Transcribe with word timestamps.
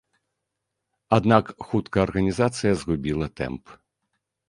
Аднак 1.17 1.53
хутка 1.67 1.97
арганізацыя 2.07 2.71
згубіла 2.83 3.33
тэмп. 3.41 3.63